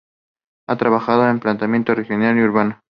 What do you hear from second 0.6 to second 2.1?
Ha trabajado en Planeamiento